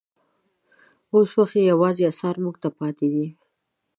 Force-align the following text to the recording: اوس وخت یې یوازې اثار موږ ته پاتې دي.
اوس 1.13 1.29
وخت 1.39 1.55
یې 1.59 1.63
یوازې 1.71 2.03
اثار 2.11 2.35
موږ 2.43 2.55
ته 2.63 2.69
پاتې 2.77 3.07
دي. 3.13 3.27